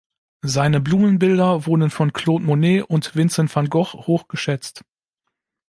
Seine 0.41 0.81
Blumenbilder 0.81 1.67
wurden 1.67 1.91
von 1.91 2.11
Claude 2.11 2.43
Monet 2.43 2.85
und 2.89 3.15
Vincent 3.15 3.55
van 3.55 3.69
Gogh 3.69 3.93
hoch 4.07 4.27
geschätzt. 4.27 4.83